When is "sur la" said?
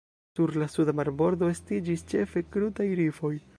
0.37-0.65